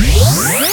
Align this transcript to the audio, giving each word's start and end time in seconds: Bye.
Bye. 0.00 0.69